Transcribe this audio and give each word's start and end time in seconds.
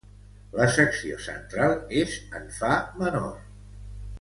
La 0.59 0.65
secció 0.77 1.19
central 1.25 1.75
és 2.05 2.17
en 2.41 2.51
fa 2.57 2.73
menor. 3.05 3.31